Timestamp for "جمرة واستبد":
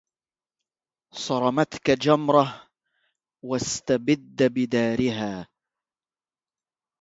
1.91-4.43